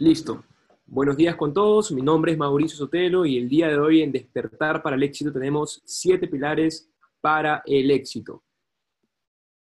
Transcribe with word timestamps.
Listo. 0.00 0.44
Buenos 0.86 1.14
días 1.14 1.36
con 1.36 1.52
todos. 1.52 1.92
Mi 1.92 2.00
nombre 2.00 2.32
es 2.32 2.38
Mauricio 2.38 2.74
Sotelo 2.74 3.26
y 3.26 3.36
el 3.36 3.50
día 3.50 3.68
de 3.68 3.78
hoy 3.78 4.00
en 4.00 4.10
Despertar 4.10 4.82
para 4.82 4.96
el 4.96 5.02
Éxito 5.02 5.30
tenemos 5.30 5.82
siete 5.84 6.26
pilares 6.26 6.90
para 7.20 7.62
el 7.66 7.90
éxito. 7.90 8.42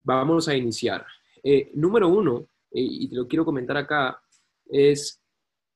Vamos 0.03 0.49
a 0.49 0.57
iniciar. 0.57 1.05
Eh, 1.43 1.71
número 1.75 2.09
uno, 2.09 2.47
eh, 2.71 2.81
y 2.81 3.11
te 3.11 3.17
lo 3.17 3.29
quiero 3.29 3.45
comentar 3.45 3.77
acá, 3.77 4.23
es 4.71 5.21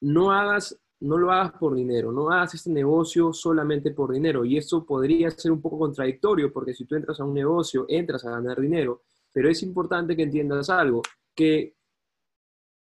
no 0.01 0.33
hagas, 0.33 0.81
no 1.01 1.19
lo 1.19 1.31
hagas 1.31 1.53
por 1.53 1.75
dinero, 1.75 2.11
no 2.11 2.31
hagas 2.31 2.55
este 2.55 2.71
negocio 2.71 3.35
solamente 3.35 3.91
por 3.91 4.11
dinero. 4.11 4.43
Y 4.43 4.57
esto 4.57 4.87
podría 4.87 5.31
ser 5.33 5.53
un 5.53 5.61
poco 5.61 5.81
contradictorio 5.81 6.51
porque 6.51 6.73
si 6.73 6.87
tú 6.87 6.95
entras 6.95 7.21
a 7.21 7.25
un 7.25 7.35
negocio, 7.35 7.85
entras 7.91 8.25
a 8.25 8.31
ganar 8.31 8.59
dinero, 8.59 9.03
pero 9.31 9.51
es 9.51 9.63
importante 9.63 10.17
que 10.17 10.23
entiendas 10.23 10.71
algo, 10.71 11.03
que 11.35 11.76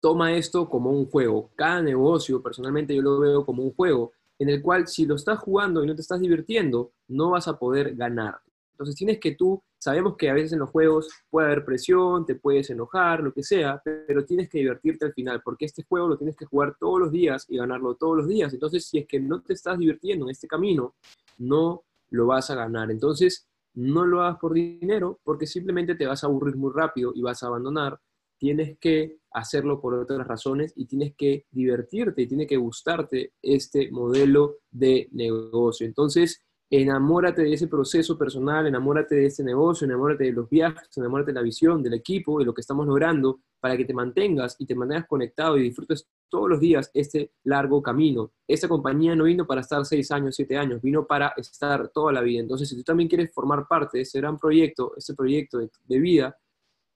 toma 0.06 0.36
esto 0.38 0.70
como 0.70 0.92
un 0.92 1.08
juego. 1.08 1.50
Cada 1.56 1.82
negocio, 1.82 2.40
personalmente 2.40 2.94
yo 2.94 3.02
lo 3.02 3.20
veo 3.20 3.44
como 3.44 3.64
un 3.64 3.74
juego, 3.74 4.12
en 4.38 4.50
el 4.50 4.62
cual 4.62 4.88
si 4.88 5.04
lo 5.08 5.16
estás 5.16 5.40
jugando 5.40 5.84
y 5.84 5.88
no 5.88 5.96
te 5.96 6.04
estás 6.04 6.20
divirtiendo, 6.20 6.92
no 7.08 7.32
vas 7.32 7.48
a 7.48 7.58
poder 7.58 7.96
ganar. 7.96 8.36
Entonces 8.74 8.96
tienes 8.96 9.20
que 9.20 9.34
tú, 9.34 9.64
sabemos 9.80 10.16
que 10.16 10.30
a 10.30 10.36
veces 10.36 10.54
en 10.54 10.60
los 10.60 10.70
juegos 10.70 11.10
puede 11.32 11.48
haber 11.48 11.66
presión, 11.66 12.24
te 12.24 12.36
puedes 12.36 12.70
enojar, 12.70 13.24
lo 13.24 13.34
que 13.34 13.42
sea, 13.42 13.82
pero 13.84 14.24
tienes 14.24 14.48
que 14.48 14.60
divertirte 14.60 15.06
al 15.06 15.14
final, 15.14 15.42
porque 15.44 15.66
este 15.66 15.82
juego 15.82 16.08
lo 16.10 16.18
tienes 16.20 16.36
que 16.36 16.46
jugar 16.46 16.76
todos 16.80 17.00
los 17.00 17.12
días 17.12 17.48
y 17.50 17.58
ganarlo 17.58 17.96
todos 17.96 18.18
los 18.18 18.28
días. 18.28 18.54
Entonces, 18.54 18.86
si 18.86 19.00
es 19.00 19.08
que 19.08 19.20
no 19.20 19.42
te 19.42 19.54
estás 19.54 19.80
divirtiendo 19.80 20.26
en 20.26 20.30
este 20.30 20.48
camino, 20.48 20.94
no 21.40 21.82
lo 22.12 22.28
vas 22.28 22.52
a 22.52 22.56
ganar. 22.56 22.92
Entonces, 22.92 23.48
no 23.74 24.06
lo 24.06 24.22
hagas 24.22 24.38
por 24.38 24.54
dinero, 24.54 25.20
porque 25.24 25.48
simplemente 25.48 25.96
te 25.96 26.06
vas 26.06 26.24
a 26.24 26.28
aburrir 26.28 26.58
muy 26.58 26.72
rápido 26.72 27.12
y 27.16 27.24
vas 27.24 27.42
a 27.42 27.48
abandonar 27.48 28.00
tienes 28.38 28.78
que 28.80 29.18
hacerlo 29.32 29.82
por 29.82 29.94
otras 29.94 30.26
razones 30.26 30.74
y 30.76 30.86
tienes 30.86 31.14
que 31.16 31.46
divertirte 31.52 32.22
y 32.22 32.28
tiene 32.28 32.48
que 32.48 32.58
gustarte 32.58 33.34
este 33.42 33.92
modelo 33.92 34.58
de 34.72 35.10
negocio. 35.12 35.86
Entonces, 35.86 36.46
enamórate 36.70 37.44
de 37.44 37.54
ese 37.54 37.68
proceso 37.68 38.18
personal, 38.18 38.66
enamórate 38.66 39.16
de 39.16 39.26
este 39.26 39.44
negocio, 39.44 39.86
enamórate 39.86 40.26
de 40.26 40.32
los 40.32 40.50
viajes, 40.50 40.90
enamórate 40.98 41.32
de 41.32 41.36
la 41.36 41.42
visión, 41.42 41.84
del 41.84 41.94
equipo, 41.94 42.40
de 42.40 42.46
lo 42.46 42.54
que 42.54 42.62
estamos 42.62 42.88
logrando, 42.88 43.42
para 43.60 43.78
que 43.78 43.86
te 43.86 43.94
mantengas 43.94 44.56
y 44.60 44.66
te 44.66 44.76
mantengas 44.76 45.08
conectado 45.08 45.58
y 45.58 45.64
disfrutes 45.64 46.08
todos 46.30 46.50
los 46.50 46.60
días 46.60 46.90
este 46.94 47.32
largo 47.44 47.82
camino. 47.82 48.32
Esta 48.48 48.68
compañía 48.68 49.16
no 49.16 49.26
vino 49.26 49.46
para 49.46 49.62
estar 49.62 49.86
seis 49.86 50.12
años, 50.12 50.36
siete 50.36 50.58
años, 50.58 50.82
vino 50.82 51.06
para 51.06 51.34
estar 51.38 51.90
toda 51.90 52.12
la 52.14 52.22
vida. 52.22 52.42
Entonces, 52.42 52.70
si 52.70 52.76
tú 52.76 52.84
también 52.84 53.10
quieres 53.10 53.34
formar 53.34 53.68
parte 53.68 53.98
de 53.98 54.04
ese 54.04 54.20
gran 54.20 54.38
proyecto, 54.38 54.94
este 54.98 55.14
proyecto 55.14 55.60
de 55.60 56.00
vida, 56.00 56.38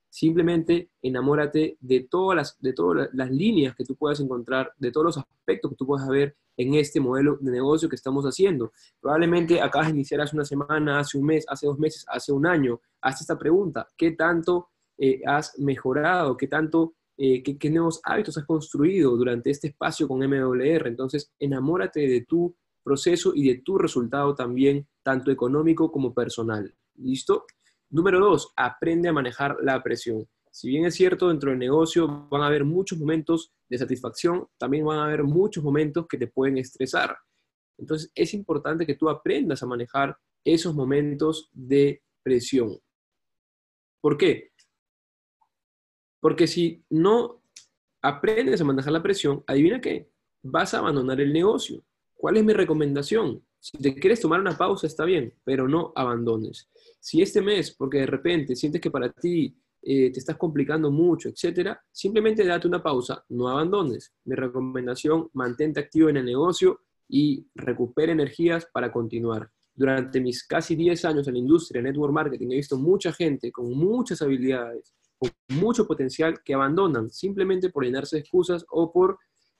Simplemente 0.10 0.90
enamórate 1.02 1.78
de 1.80 2.08
todas, 2.10 2.36
las, 2.36 2.60
de 2.60 2.74
todas 2.74 3.10
las 3.14 3.32
líneas 3.32 3.76
que 3.76 3.86
tú 3.86 3.96
puedas 3.96 4.20
encontrar, 4.20 4.74
de 4.78 4.92
todos 4.92 5.06
los 5.06 5.18
aspectos 5.18 5.72
que 5.72 5.78
tú 5.78 5.86
puedas 5.86 6.08
ver 6.08 6.36
en 6.58 6.74
este 6.76 7.00
modelo 7.00 7.38
de 7.40 7.52
negocio 7.52 7.88
que 7.88 7.96
estamos 7.96 8.26
haciendo. 8.26 8.72
Probablemente 9.00 9.62
acabas 9.62 9.88
de 9.88 9.94
iniciar 9.94 10.22
hace 10.22 10.36
una 10.36 10.46
semana, 10.46 11.00
hace 11.00 11.18
un 11.18 11.26
mes, 11.26 11.46
hace 11.48 11.68
dos 11.68 11.80
meses, 11.80 12.06
hace 12.08 12.32
un 12.32 12.46
año. 12.46 12.82
Haz 13.02 13.22
esta 13.22 13.38
pregunta. 13.38 13.88
¿Qué 13.96 14.12
tanto 14.12 14.70
eh, 14.98 15.22
has 15.26 15.58
mejorado? 15.58 16.36
¿Qué 16.36 16.48
tanto 16.48 16.96
eh, 17.22 17.44
qué, 17.44 17.70
nuevos 17.70 18.00
hábitos 18.06 18.38
has 18.38 18.46
construido 18.46 19.18
durante 19.18 19.50
este 19.50 19.68
espacio 19.68 20.08
con 20.08 20.20
MWR. 20.20 20.88
Entonces, 20.88 21.34
enamórate 21.38 22.08
de 22.08 22.22
tu 22.22 22.56
proceso 22.82 23.34
y 23.36 23.46
de 23.46 23.62
tu 23.62 23.78
resultado 23.78 24.34
también, 24.34 24.88
tanto 25.04 25.30
económico 25.30 25.92
como 25.92 26.14
personal. 26.14 26.74
¿Listo? 26.96 27.46
Número 27.92 28.20
dos, 28.20 28.54
aprende 28.56 29.10
a 29.10 29.14
manejar 29.14 29.58
la 29.62 29.82
presión. 29.82 30.28
Si 30.52 30.68
bien 30.68 30.86
es 30.86 30.96
cierto, 30.96 31.30
dentro 31.30 31.50
del 31.50 31.60
negocio 31.60 32.28
van 32.30 32.42
a 32.42 32.48
haber 32.48 32.66
muchos 32.66 33.00
momentos 33.00 33.52
de 33.68 33.78
satisfacción, 33.78 34.48
también 34.58 34.86
van 34.86 35.00
a 35.00 35.06
haber 35.06 35.24
muchos 35.24 35.64
momentos 35.64 36.08
que 36.08 36.18
te 36.18 36.28
pueden 36.28 36.58
estresar. 36.58 37.18
Entonces, 37.78 38.12
es 38.14 38.34
importante 38.34 38.86
que 38.86 38.96
tú 38.96 39.10
aprendas 39.10 39.64
a 39.64 39.68
manejar 39.68 40.18
esos 40.44 40.76
momentos 40.76 41.50
de 41.54 42.04
presión. 42.24 42.78
¿Por 44.02 44.18
qué? 44.18 44.52
Porque 46.20 46.48
si 46.48 46.84
no 46.90 47.42
aprendes 48.02 48.62
a 48.62 48.66
manejar 48.66 48.94
la 48.94 49.04
presión, 49.04 49.44
adivina 49.48 49.82
qué, 49.82 50.12
vas 50.44 50.74
a 50.74 50.80
abandonar 50.80 51.20
el 51.22 51.34
negocio. 51.34 51.84
¿Cuál 52.16 52.38
es 52.38 52.44
mi 52.44 52.54
recomendación? 52.54 53.46
Si 53.60 53.78
te 53.78 53.94
quieres 53.94 54.22
tomar 54.22 54.40
una 54.40 54.58
pausa, 54.58 54.88
está 54.88 55.04
bien, 55.04 55.34
pero 55.44 55.68
no 55.68 55.92
abandones. 55.96 56.70
Si 57.00 57.22
este 57.22 57.42
mes, 57.42 57.76
porque 57.76 58.00
de 58.00 58.06
repente 58.06 58.56
sientes 58.56 58.80
que 58.80 58.90
para 58.90 59.12
ti 59.12 59.54
eh, 59.82 60.12
te 60.12 60.20
estás 60.20 60.38
complicando 60.38 60.92
mucho, 60.92 61.30
etcétera, 61.30 61.82
simplemente 61.92 62.46
date 62.46 62.68
una 62.68 62.82
pausa, 62.82 63.24
no 63.30 63.50
abandones. 63.50 64.14
Mi 64.26 64.36
recomendación, 64.36 65.30
mantente 65.34 65.80
activo 65.80 66.10
en 66.10 66.18
el 66.18 66.26
negocio 66.26 66.82
y 67.08 67.48
recupera 67.56 68.12
energías 68.12 68.68
para 68.72 68.92
continuar. 68.92 69.50
Durante 69.74 70.22
mis 70.22 70.46
casi 70.46 70.76
10 70.76 71.06
años 71.06 71.28
en 71.28 71.34
la 71.34 71.40
industria, 71.40 71.82
network 71.82 72.14
marketing, 72.14 72.52
he 72.52 72.56
visto 72.56 72.78
mucha 72.78 73.12
gente 73.12 73.52
con 73.52 73.72
muchas 73.72 74.22
habilidades, 74.22 74.94
con 75.18 75.32
mucho 75.58 75.86
potencial 75.86 76.42
que 76.44 76.54
abandonan 76.54 77.10
simplemente 77.10 77.70
por 77.70 77.84
llenarse 77.84 78.18
de 78.18 78.22
excusas 78.22 78.66
o 78.70 78.92
por 78.92 79.18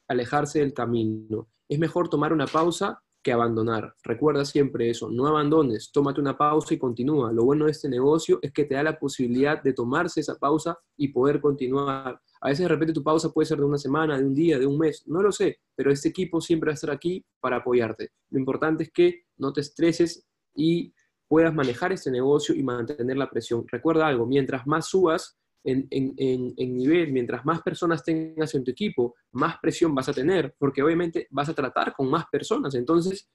alejarse 0.08 0.60
del 0.60 0.74
camino. 0.74 1.50
Es 1.68 1.80
mejor 1.80 2.10
tomar 2.10 2.34
una 2.34 2.48
pausa 2.48 3.02
que 3.22 3.32
abandonar. 3.32 3.94
Recuerda 4.04 4.46
siempre 4.46 4.90
eso, 4.90 5.10
no 5.10 5.28
abandones, 5.28 5.92
tómate 5.92 6.22
una 6.22 6.38
pausa 6.38 6.74
y 6.74 6.78
continúa. 6.78 7.32
Lo 7.32 7.44
bueno 7.44 7.66
de 7.66 7.72
este 7.72 7.90
negocio 7.90 8.40
es 8.42 8.52
que 8.52 8.66
te 8.66 8.76
da 8.76 8.84
la 8.84 9.00
posibilidad 9.00 9.62
de 9.62 9.74
tomarse 9.74 10.22
esa 10.22 10.36
pausa 10.36 10.78
y 10.98 11.10
poder 11.10 11.42
continuar. 11.42 12.22
A 12.42 12.48
veces 12.48 12.64
de 12.64 12.70
repente 12.70 12.94
tu 12.94 13.04
pausa 13.04 13.30
puede 13.30 13.46
ser 13.46 13.58
de 13.58 13.66
una 13.66 13.78
semana, 13.78 14.18
de 14.18 14.26
un 14.26 14.34
día, 14.34 14.58
de 14.58 14.66
un 14.66 14.78
mes, 14.78 15.04
no 15.08 15.22
lo 15.22 15.32
sé, 15.32 15.60
pero 15.76 15.92
este 15.92 16.10
equipo 16.10 16.40
siempre 16.40 16.70
va 16.70 16.74
a 16.74 16.76
estar 16.76 16.92
aquí 16.92 17.26
para 17.40 17.58
apoyarte. 17.58 18.12
Lo 18.30 18.40
importante 18.40 18.84
es 18.84 18.92
que 18.92 19.24
no 19.38 19.52
te 19.52 19.62
estreses 19.62 20.26
y 20.56 20.94
puedas 21.28 21.54
manejar 21.54 21.92
este 21.92 22.12
negocio 22.12 22.56
y 22.56 22.64
mantener 22.64 23.18
la 23.18 23.30
presión. 23.30 23.66
Recuerda 23.68 24.08
algo, 24.08 24.26
mientras 24.26 24.66
más 24.66 24.88
subas, 24.88 25.39
en, 25.64 26.78
nivel, 26.78 27.12
mientras 27.12 27.46
más 27.46 27.62
personas 27.62 28.04
tengas 28.04 28.54
en 28.56 28.64
tu 28.64 28.72
equipo, 28.72 29.16
más 29.32 29.58
presión 29.62 29.94
vas 29.94 30.10
a 30.10 30.14
tener, 30.14 30.56
porque 30.58 30.82
obviamente 30.82 31.28
vas 31.32 31.50
a 31.50 31.54
tratar 31.54 31.94
con 31.94 32.10
más 32.10 32.26
personas. 32.32 32.76
Entonces, 32.76 33.30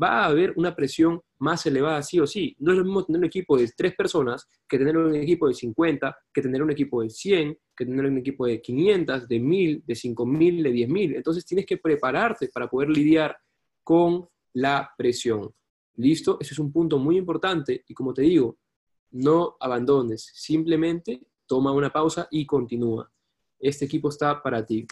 va 0.00 0.22
a 0.22 0.26
haber 0.26 0.52
una 0.56 0.74
presión 0.76 1.20
más 1.38 1.64
elevada, 1.66 2.02
sí 2.02 2.20
o 2.20 2.26
sí. 2.26 2.54
No 2.58 2.72
es 2.72 2.78
lo 2.78 2.84
mismo 2.84 3.04
tener 3.04 3.18
un 3.18 3.26
equipo 3.26 3.56
de 3.56 3.70
tres 3.76 3.94
personas 3.94 4.48
que 4.68 4.78
tener 4.78 4.96
un 4.96 5.14
equipo 5.14 5.48
de 5.48 5.54
50, 5.54 6.16
que 6.32 6.42
tener 6.42 6.62
un 6.62 6.70
equipo 6.70 7.02
de 7.02 7.10
100, 7.10 7.58
que 7.76 7.86
tener 7.86 8.06
un 8.06 8.18
equipo 8.18 8.46
de 8.46 8.60
500, 8.60 9.28
de 9.28 9.40
1000, 9.40 9.82
de 9.86 9.94
5000, 9.94 10.62
de 10.62 10.70
10000. 10.70 11.16
Entonces, 11.16 11.44
tienes 11.44 11.66
que 11.66 11.78
prepararte 11.78 12.48
para 12.48 12.68
poder 12.68 12.90
lidiar 12.90 13.36
con 13.82 14.28
la 14.54 14.90
presión. 14.96 15.52
¿Listo? 15.96 16.38
Ese 16.40 16.52
es 16.52 16.58
un 16.58 16.72
punto 16.72 16.98
muy 16.98 17.16
importante 17.16 17.82
y 17.88 17.94
como 17.94 18.12
te 18.12 18.22
digo, 18.22 18.58
no 19.12 19.56
abandones, 19.60 20.30
simplemente 20.34 21.22
toma 21.46 21.72
una 21.72 21.90
pausa 21.90 22.28
y 22.30 22.46
continúa. 22.46 23.10
Este 23.58 23.84
equipo 23.84 24.08
está 24.08 24.42
para 24.42 24.64
ti. 24.64 24.86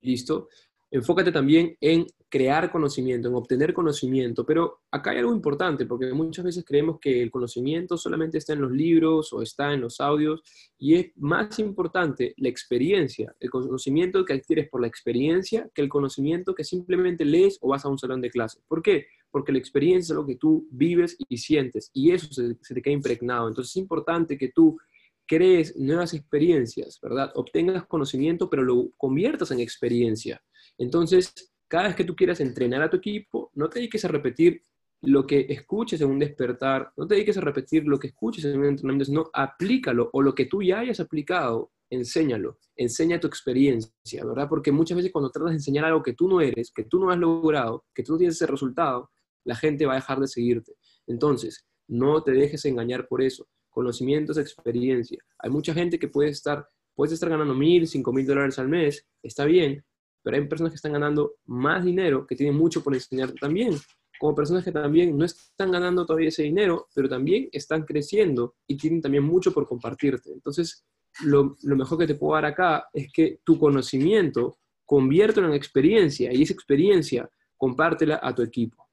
¿Listo? 0.00 0.48
Enfócate 0.90 1.32
también 1.32 1.76
en 1.80 2.06
crear 2.28 2.70
conocimiento, 2.70 3.28
en 3.28 3.34
obtener 3.34 3.72
conocimiento, 3.72 4.44
pero 4.44 4.82
acá 4.90 5.12
hay 5.12 5.18
algo 5.18 5.32
importante, 5.32 5.86
porque 5.86 6.12
muchas 6.12 6.44
veces 6.44 6.64
creemos 6.64 6.98
que 7.00 7.22
el 7.22 7.30
conocimiento 7.30 7.96
solamente 7.96 8.38
está 8.38 8.54
en 8.54 8.60
los 8.60 8.72
libros 8.72 9.32
o 9.32 9.40
está 9.40 9.72
en 9.72 9.80
los 9.80 10.00
audios, 10.00 10.42
y 10.76 10.94
es 10.94 11.06
más 11.16 11.58
importante 11.60 12.34
la 12.36 12.48
experiencia, 12.48 13.34
el 13.38 13.50
conocimiento 13.50 14.24
que 14.24 14.32
adquieres 14.32 14.68
por 14.68 14.80
la 14.80 14.88
experiencia, 14.88 15.70
que 15.72 15.82
el 15.82 15.88
conocimiento 15.88 16.56
que 16.56 16.64
simplemente 16.64 17.24
lees 17.24 17.56
o 17.60 17.68
vas 17.68 17.84
a 17.84 17.88
un 17.88 17.98
salón 17.98 18.20
de 18.20 18.30
clase. 18.30 18.60
¿Por 18.66 18.82
qué? 18.82 19.06
Porque 19.30 19.52
la 19.52 19.58
experiencia 19.58 20.12
es 20.12 20.16
lo 20.16 20.26
que 20.26 20.36
tú 20.36 20.66
vives 20.72 21.16
y 21.28 21.38
sientes, 21.38 21.90
y 21.92 22.10
eso 22.10 22.32
se, 22.32 22.56
se 22.60 22.74
te 22.74 22.82
queda 22.82 22.94
impregnado. 22.94 23.46
Entonces 23.46 23.70
es 23.70 23.76
importante 23.76 24.36
que 24.36 24.48
tú 24.48 24.76
crees 25.26 25.76
nuevas 25.76 26.14
experiencias, 26.14 26.98
¿verdad? 27.00 27.32
Obtengas 27.34 27.86
conocimiento, 27.86 28.48
pero 28.50 28.62
lo 28.62 28.90
conviertas 28.96 29.50
en 29.50 29.60
experiencia. 29.60 30.42
Entonces, 30.78 31.32
cada 31.68 31.84
vez 31.88 31.96
que 31.96 32.04
tú 32.04 32.14
quieras 32.14 32.40
entrenar 32.40 32.82
a 32.82 32.90
tu 32.90 32.96
equipo, 32.96 33.50
no 33.54 33.68
te 33.68 33.78
dediques 33.78 34.04
a 34.04 34.08
repetir 34.08 34.62
lo 35.02 35.26
que 35.26 35.46
escuches 35.48 36.00
en 36.00 36.10
un 36.10 36.18
despertar, 36.18 36.92
no 36.96 37.06
te 37.06 37.14
dediques 37.14 37.36
a 37.36 37.42
repetir 37.42 37.84
lo 37.86 37.98
que 37.98 38.08
escuches 38.08 38.44
en 38.44 38.58
un 38.58 38.66
entrenamiento, 38.66 39.04
sino 39.04 39.30
aplícalo 39.32 40.08
o 40.12 40.22
lo 40.22 40.34
que 40.34 40.46
tú 40.46 40.62
ya 40.62 40.80
hayas 40.80 41.00
aplicado, 41.00 41.72
enséñalo, 41.90 42.58
enseña 42.76 43.20
tu 43.20 43.26
experiencia, 43.26 44.24
¿verdad? 44.24 44.48
Porque 44.48 44.72
muchas 44.72 44.96
veces 44.96 45.12
cuando 45.12 45.30
tratas 45.30 45.50
de 45.50 45.56
enseñar 45.56 45.84
algo 45.84 46.02
que 46.02 46.14
tú 46.14 46.28
no 46.28 46.40
eres, 46.40 46.72
que 46.72 46.84
tú 46.84 46.98
no 46.98 47.10
has 47.10 47.18
logrado, 47.18 47.84
que 47.94 48.02
tú 48.02 48.12
no 48.12 48.18
tienes 48.18 48.36
ese 48.36 48.46
resultado, 48.46 49.10
la 49.44 49.54
gente 49.54 49.84
va 49.84 49.92
a 49.92 49.96
dejar 49.96 50.20
de 50.20 50.26
seguirte. 50.26 50.72
Entonces, 51.06 51.66
no 51.86 52.22
te 52.22 52.32
dejes 52.32 52.64
engañar 52.64 53.06
por 53.06 53.20
eso 53.20 53.46
conocimientos, 53.74 54.38
experiencia. 54.38 55.18
Hay 55.38 55.50
mucha 55.50 55.74
gente 55.74 55.98
que 55.98 56.08
puede 56.08 56.30
estar, 56.30 56.66
puede 56.94 57.12
estar 57.12 57.28
ganando 57.28 57.54
mil, 57.54 57.86
cinco 57.86 58.12
mil 58.12 58.24
dólares 58.24 58.58
al 58.58 58.68
mes, 58.68 59.04
está 59.22 59.44
bien, 59.44 59.84
pero 60.22 60.36
hay 60.36 60.46
personas 60.46 60.72
que 60.72 60.76
están 60.76 60.92
ganando 60.92 61.34
más 61.46 61.84
dinero, 61.84 62.26
que 62.26 62.36
tienen 62.36 62.56
mucho 62.56 62.82
por 62.82 62.94
enseñar 62.94 63.32
también, 63.32 63.74
como 64.18 64.34
personas 64.34 64.64
que 64.64 64.72
también 64.72 65.18
no 65.18 65.24
están 65.24 65.72
ganando 65.72 66.06
todavía 66.06 66.28
ese 66.28 66.44
dinero, 66.44 66.86
pero 66.94 67.08
también 67.08 67.48
están 67.52 67.84
creciendo 67.84 68.54
y 68.66 68.76
tienen 68.76 69.02
también 69.02 69.24
mucho 69.24 69.52
por 69.52 69.66
compartirte. 69.66 70.32
Entonces, 70.32 70.84
lo, 71.24 71.56
lo 71.62 71.76
mejor 71.76 71.98
que 71.98 72.06
te 72.06 72.14
puedo 72.14 72.34
dar 72.34 72.46
acá 72.46 72.88
es 72.92 73.12
que 73.12 73.40
tu 73.44 73.58
conocimiento 73.58 74.56
conviértelo 74.86 75.48
en 75.48 75.54
experiencia 75.54 76.32
y 76.32 76.42
esa 76.42 76.52
experiencia 76.52 77.28
compártela 77.56 78.20
a 78.22 78.34
tu 78.34 78.42
equipo. 78.42 78.88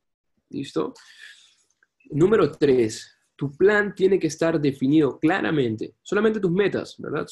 ¿Listo? 0.49 0.93
Número 2.09 2.51
tres, 2.51 3.15
tu 3.41 3.51
plan 3.57 3.95
tiene 3.95 4.19
que 4.19 4.27
estar 4.27 4.61
definido 4.61 5.17
claramente. 5.17 5.95
Solamente 6.03 6.39
tus 6.39 6.51
metas, 6.51 6.95
¿verdad? 6.99 7.25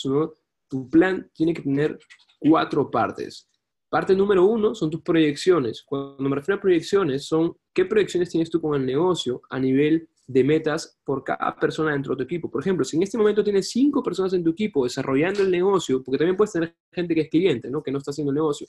tu 0.67 0.89
plan 0.89 1.29
tiene 1.35 1.53
que 1.53 1.61
tener 1.61 1.99
cuatro 2.39 2.89
partes. 2.89 3.47
Parte 3.91 4.15
número 4.15 4.43
uno 4.43 4.73
son 4.73 4.89
tus 4.89 5.03
proyecciones. 5.03 5.83
Cuando 5.83 6.27
me 6.27 6.35
refiero 6.35 6.57
a 6.57 6.61
proyecciones, 6.61 7.27
son 7.27 7.55
qué 7.71 7.85
proyecciones 7.85 8.31
tienes 8.31 8.49
tú 8.49 8.59
con 8.59 8.73
el 8.73 8.87
negocio 8.87 9.43
a 9.51 9.59
nivel 9.59 10.09
de 10.25 10.43
metas 10.43 10.99
por 11.03 11.23
cada 11.23 11.55
persona 11.57 11.91
dentro 11.91 12.15
de 12.15 12.17
tu 12.17 12.23
equipo. 12.23 12.49
Por 12.49 12.63
ejemplo, 12.63 12.83
si 12.83 12.97
en 12.97 13.03
este 13.03 13.19
momento 13.19 13.43
tienes 13.43 13.69
cinco 13.69 14.01
personas 14.01 14.33
en 14.33 14.43
tu 14.43 14.49
equipo 14.49 14.85
desarrollando 14.85 15.43
el 15.43 15.51
negocio, 15.51 16.01
porque 16.03 16.17
también 16.17 16.35
puedes 16.35 16.53
tener 16.53 16.75
gente 16.91 17.13
que 17.13 17.21
es 17.21 17.29
cliente, 17.29 17.69
¿no? 17.69 17.83
que 17.83 17.91
no 17.91 17.99
está 17.99 18.09
haciendo 18.09 18.31
el 18.31 18.35
negocio, 18.35 18.65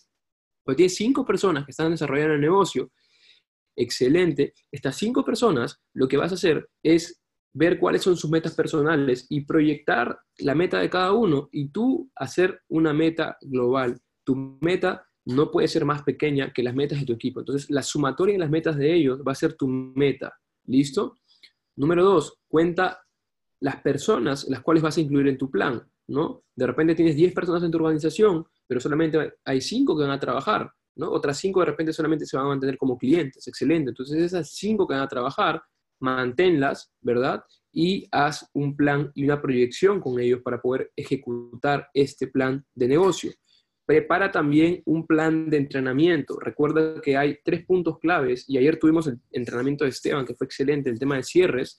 pero 0.62 0.76
tienes 0.76 0.94
cinco 0.94 1.24
personas 1.24 1.64
que 1.64 1.70
están 1.70 1.90
desarrollando 1.90 2.34
el 2.34 2.40
negocio, 2.42 2.92
excelente. 3.76 4.52
Estas 4.70 4.96
cinco 4.96 5.24
personas, 5.24 5.80
lo 5.94 6.06
que 6.06 6.18
vas 6.18 6.32
a 6.32 6.34
hacer 6.34 6.68
es 6.82 7.19
ver 7.52 7.78
cuáles 7.78 8.02
son 8.02 8.16
sus 8.16 8.30
metas 8.30 8.54
personales 8.54 9.26
y 9.28 9.42
proyectar 9.42 10.20
la 10.38 10.54
meta 10.54 10.78
de 10.78 10.90
cada 10.90 11.12
uno 11.12 11.48
y 11.52 11.68
tú 11.68 12.10
hacer 12.14 12.62
una 12.68 12.92
meta 12.92 13.36
global. 13.40 14.00
Tu 14.24 14.58
meta 14.60 15.06
no 15.24 15.50
puede 15.50 15.68
ser 15.68 15.84
más 15.84 16.02
pequeña 16.02 16.52
que 16.52 16.62
las 16.62 16.74
metas 16.74 17.00
de 17.00 17.06
tu 17.06 17.12
equipo. 17.12 17.40
Entonces, 17.40 17.70
la 17.70 17.82
sumatoria 17.82 18.34
de 18.34 18.40
las 18.40 18.50
metas 18.50 18.76
de 18.76 18.94
ellos 18.94 19.20
va 19.26 19.32
a 19.32 19.36
ser 19.36 19.54
tu 19.54 19.66
meta. 19.68 20.32
¿Listo? 20.66 21.16
Número 21.76 22.04
dos, 22.04 22.38
cuenta 22.48 23.00
las 23.60 23.76
personas 23.76 24.48
las 24.48 24.60
cuales 24.62 24.82
vas 24.82 24.96
a 24.96 25.00
incluir 25.00 25.28
en 25.28 25.38
tu 25.38 25.50
plan, 25.50 25.82
¿no? 26.08 26.44
De 26.54 26.66
repente 26.66 26.94
tienes 26.94 27.16
10 27.16 27.34
personas 27.34 27.62
en 27.62 27.70
tu 27.70 27.78
organización, 27.78 28.44
pero 28.66 28.80
solamente 28.80 29.34
hay 29.44 29.60
5 29.60 29.96
que 29.96 30.02
van 30.02 30.12
a 30.12 30.20
trabajar, 30.20 30.70
¿no? 30.96 31.10
Otras 31.10 31.38
5 31.38 31.60
de 31.60 31.66
repente 31.66 31.92
solamente 31.92 32.26
se 32.26 32.36
van 32.36 32.46
a 32.46 32.50
mantener 32.50 32.78
como 32.78 32.96
clientes, 32.96 33.46
excelente. 33.46 33.90
Entonces 33.90 34.18
esas 34.22 34.50
5 34.54 34.86
que 34.86 34.94
van 34.94 35.02
a 35.02 35.08
trabajar, 35.08 35.62
manténlas, 36.00 36.92
¿verdad? 37.00 37.44
Y 37.72 38.08
haz 38.10 38.50
un 38.52 38.76
plan 38.76 39.12
y 39.14 39.24
una 39.24 39.40
proyección 39.40 40.00
con 40.00 40.18
ellos 40.18 40.40
para 40.42 40.60
poder 40.60 40.90
ejecutar 40.96 41.88
este 41.94 42.26
plan 42.26 42.64
de 42.74 42.88
negocio. 42.88 43.32
Prepara 43.86 44.30
también 44.30 44.82
un 44.86 45.06
plan 45.06 45.50
de 45.50 45.56
entrenamiento. 45.56 46.38
Recuerda 46.38 47.00
que 47.00 47.16
hay 47.16 47.38
tres 47.44 47.64
puntos 47.64 47.98
claves 47.98 48.44
y 48.48 48.56
ayer 48.58 48.78
tuvimos 48.78 49.06
el 49.06 49.20
entrenamiento 49.32 49.84
de 49.84 49.90
Esteban, 49.90 50.24
que 50.24 50.34
fue 50.34 50.46
excelente, 50.46 50.90
el 50.90 50.98
tema 50.98 51.16
de 51.16 51.22
cierres. 51.22 51.78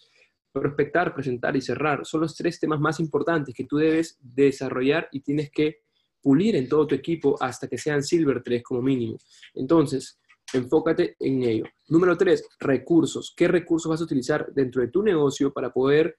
Prospectar, 0.51 1.13
presentar 1.13 1.55
y 1.55 1.61
cerrar 1.61 2.05
son 2.05 2.21
los 2.21 2.35
tres 2.35 2.59
temas 2.59 2.79
más 2.79 2.99
importantes 2.99 3.55
que 3.55 3.63
tú 3.63 3.77
debes 3.77 4.17
desarrollar 4.21 5.07
y 5.13 5.21
tienes 5.21 5.49
que 5.49 5.83
pulir 6.21 6.55
en 6.55 6.69
todo 6.69 6.87
tu 6.87 6.95
equipo 6.95 7.37
hasta 7.41 7.67
que 7.67 7.77
sean 7.77 8.03
Silver 8.03 8.43
3 8.43 8.61
como 8.61 8.81
mínimo. 8.81 9.17
Entonces, 9.53 10.20
enfócate 10.53 11.15
en 11.19 11.43
ello. 11.43 11.65
Número 11.89 12.17
tres, 12.17 12.47
recursos. 12.59 13.33
¿Qué 13.35 13.47
recursos 13.47 13.89
vas 13.89 14.01
a 14.01 14.05
utilizar 14.05 14.51
dentro 14.53 14.81
de 14.81 14.89
tu 14.89 15.03
negocio 15.03 15.51
para 15.51 15.71
poder 15.71 16.17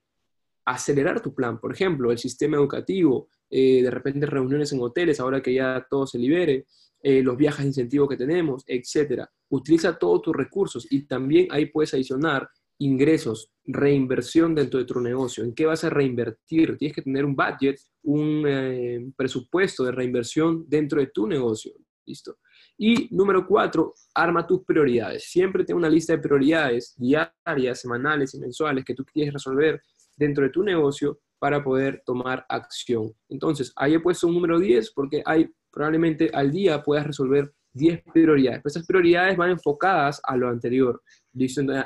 acelerar 0.64 1.20
tu 1.20 1.34
plan? 1.34 1.60
Por 1.60 1.72
ejemplo, 1.72 2.10
el 2.10 2.18
sistema 2.18 2.56
educativo, 2.56 3.28
eh, 3.50 3.82
de 3.82 3.90
repente 3.90 4.26
reuniones 4.26 4.72
en 4.72 4.80
hoteles, 4.80 5.20
ahora 5.20 5.42
que 5.42 5.54
ya 5.54 5.86
todo 5.88 6.06
se 6.06 6.18
libere, 6.18 6.66
eh, 7.02 7.22
los 7.22 7.36
viajes 7.36 7.64
de 7.64 7.68
incentivo 7.68 8.08
que 8.08 8.16
tenemos, 8.16 8.62
etcétera. 8.66 9.28
Utiliza 9.48 9.98
todos 9.98 10.22
tus 10.22 10.36
recursos 10.36 10.86
y 10.90 11.02
también 11.02 11.48
ahí 11.50 11.66
puedes 11.66 11.92
adicionar 11.94 12.48
ingresos, 12.78 13.50
reinversión 13.64 14.54
dentro 14.54 14.78
de 14.78 14.86
tu 14.86 15.00
negocio. 15.00 15.44
¿En 15.44 15.54
qué 15.54 15.66
vas 15.66 15.84
a 15.84 15.90
reinvertir? 15.90 16.76
Tienes 16.76 16.94
que 16.94 17.02
tener 17.02 17.24
un 17.24 17.36
budget, 17.36 17.78
un 18.02 18.44
eh, 18.46 19.12
presupuesto 19.16 19.84
de 19.84 19.92
reinversión 19.92 20.64
dentro 20.68 21.00
de 21.00 21.08
tu 21.08 21.26
negocio. 21.26 21.72
¿Listo? 22.04 22.38
Y 22.84 23.06
número 23.14 23.46
cuatro, 23.46 23.94
arma 24.12 24.44
tus 24.44 24.64
prioridades. 24.64 25.30
Siempre 25.30 25.64
ten 25.64 25.76
una 25.76 25.88
lista 25.88 26.14
de 26.14 26.18
prioridades 26.18 26.96
diarias, 26.96 27.80
semanales 27.80 28.34
y 28.34 28.40
mensuales 28.40 28.84
que 28.84 28.92
tú 28.92 29.04
quieres 29.04 29.34
resolver 29.34 29.80
dentro 30.16 30.42
de 30.42 30.50
tu 30.50 30.64
negocio 30.64 31.20
para 31.38 31.62
poder 31.62 32.02
tomar 32.04 32.44
acción. 32.48 33.12
Entonces, 33.28 33.72
ahí 33.76 33.94
he 33.94 34.00
puesto 34.00 34.26
un 34.26 34.34
número 34.34 34.58
10 34.58 34.94
porque 34.94 35.22
hay 35.24 35.48
probablemente 35.70 36.28
al 36.34 36.50
día 36.50 36.82
puedas 36.82 37.06
resolver 37.06 37.52
10 37.72 38.02
prioridades. 38.12 38.62
Pero 38.64 38.70
esas 38.72 38.86
prioridades 38.88 39.36
van 39.36 39.50
enfocadas 39.50 40.20
a 40.24 40.36
lo 40.36 40.48
anterior, 40.48 41.00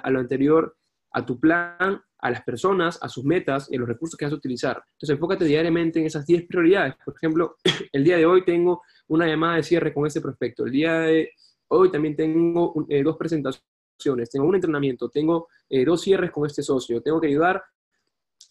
a 0.02 0.10
lo 0.10 0.18
anterior, 0.18 0.78
a 1.12 1.26
tu 1.26 1.38
plan, 1.38 2.00
a 2.18 2.30
las 2.30 2.42
personas, 2.42 2.98
a 3.02 3.08
sus 3.08 3.24
metas 3.24 3.68
y 3.70 3.76
los 3.76 3.88
recursos 3.88 4.16
que 4.16 4.24
vas 4.24 4.32
a 4.32 4.36
utilizar. 4.36 4.82
Entonces, 4.92 5.10
enfócate 5.10 5.44
diariamente 5.44 6.00
en 6.00 6.06
esas 6.06 6.26
10 6.26 6.46
prioridades. 6.46 6.94
Por 7.04 7.14
ejemplo, 7.14 7.56
el 7.92 8.04
día 8.04 8.16
de 8.16 8.26
hoy 8.26 8.44
tengo 8.44 8.82
una 9.08 9.26
llamada 9.26 9.56
de 9.56 9.62
cierre 9.62 9.92
con 9.92 10.06
este 10.06 10.20
prospecto. 10.20 10.64
El 10.64 10.72
día 10.72 11.00
de 11.00 11.30
hoy 11.68 11.90
también 11.90 12.16
tengo 12.16 12.86
eh, 12.88 13.02
dos 13.02 13.16
presentaciones, 13.16 14.30
tengo 14.30 14.46
un 14.46 14.54
entrenamiento, 14.54 15.08
tengo 15.08 15.48
eh, 15.68 15.84
dos 15.84 16.00
cierres 16.02 16.30
con 16.30 16.46
este 16.46 16.62
socio, 16.62 17.00
tengo 17.02 17.20
que 17.20 17.28
ayudar 17.28 17.62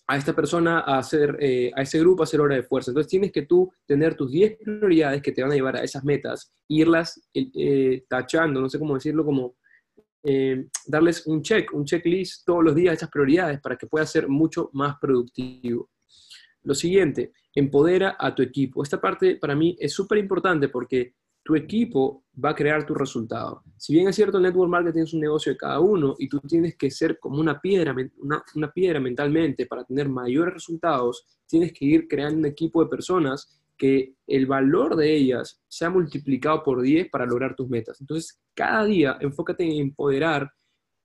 a 0.07 0.17
esta 0.17 0.33
persona 0.33 0.81
a 0.81 0.99
hacer, 0.99 1.35
eh, 1.39 1.71
a 1.75 1.81
ese 1.81 1.99
grupo 1.99 2.21
a 2.21 2.25
hacer 2.25 2.39
hora 2.39 2.55
de 2.55 2.63
fuerza. 2.63 2.91
Entonces 2.91 3.09
tienes 3.09 3.31
que 3.31 3.43
tú 3.43 3.71
tener 3.87 4.15
tus 4.15 4.31
10 4.31 4.57
prioridades 4.57 5.21
que 5.21 5.31
te 5.31 5.41
van 5.41 5.51
a 5.51 5.55
llevar 5.55 5.77
a 5.77 5.83
esas 5.83 6.03
metas, 6.03 6.51
irlas 6.67 7.19
tachando, 8.07 8.61
no 8.61 8.69
sé 8.69 8.77
cómo 8.77 8.93
decirlo, 8.93 9.25
como 9.25 9.55
eh, 10.25 10.67
darles 10.87 11.25
un 11.27 11.41
check, 11.41 11.73
un 11.73 11.85
checklist 11.85 12.45
todos 12.45 12.63
los 12.63 12.75
días 12.75 12.91
a 12.91 12.95
esas 12.95 13.09
prioridades 13.09 13.61
para 13.61 13.77
que 13.77 13.87
puedas 13.87 14.11
ser 14.11 14.27
mucho 14.27 14.69
más 14.73 14.97
productivo. 14.99 15.89
Lo 16.63 16.73
siguiente, 16.73 17.31
empodera 17.53 18.17
a 18.19 18.33
tu 18.33 18.41
equipo. 18.41 18.81
Esta 18.81 18.99
parte 18.99 19.35
para 19.35 19.55
mí 19.55 19.77
es 19.79 19.93
súper 19.93 20.17
importante 20.17 20.69
porque 20.69 21.13
tu 21.45 21.55
equipo 21.55 22.25
va 22.43 22.49
a 22.49 22.55
crear 22.55 22.87
tu 22.87 22.95
resultado. 22.95 23.61
Si 23.77 23.93
bien 23.93 24.07
es 24.07 24.15
cierto, 24.15 24.37
el 24.37 24.43
network 24.43 24.71
marketing 24.71 25.03
es 25.03 25.13
un 25.13 25.19
negocio 25.19 25.51
de 25.51 25.57
cada 25.57 25.79
uno 25.79 26.15
y 26.17 26.27
tú 26.27 26.39
tienes 26.39 26.75
que 26.75 26.89
ser 26.89 27.19
como 27.19 27.39
una 27.39 27.61
piedra, 27.61 27.95
una, 28.17 28.71
piedra 28.73 28.99
mentalmente 28.99 29.67
para 29.67 29.85
tener 29.85 30.09
mayores 30.09 30.55
resultados, 30.55 31.23
tienes 31.45 31.71
que 31.71 31.85
ir 31.85 32.07
creando 32.07 32.39
un 32.39 32.45
equipo 32.47 32.83
de 32.83 32.89
personas 32.89 33.61
que 33.77 34.15
el 34.27 34.45
valor 34.45 34.95
de 34.95 35.13
ellas 35.13 35.61
sea 35.67 35.89
multiplicado 35.89 36.63
por 36.63 36.81
10 36.81 37.09
para 37.09 37.25
lograr 37.25 37.55
tus 37.55 37.69
metas. 37.69 37.99
Entonces, 38.01 38.39
cada 38.55 38.85
día 38.85 39.17
enfócate 39.19 39.63
en 39.63 39.73
empoderar 39.73 40.49